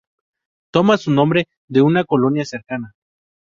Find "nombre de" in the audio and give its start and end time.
1.11-1.83